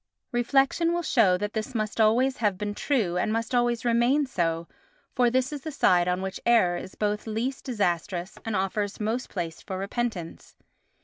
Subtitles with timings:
[0.31, 4.67] Reflection will show that this must always have been true, and must always remain so,
[5.13, 9.29] for this is the side on which error is both least disastrous and offers most
[9.29, 10.55] place for repentance.